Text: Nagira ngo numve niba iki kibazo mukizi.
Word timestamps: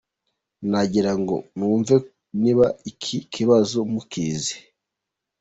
Nagira 0.69 1.11
ngo 1.21 1.35
numve 1.55 1.95
niba 2.41 2.65
iki 2.91 3.17
kibazo 3.33 3.77
mukizi. 3.91 4.55